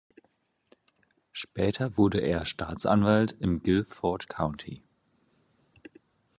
[1.31, 4.81] Später wurde er Staatsanwalt im Guilford County.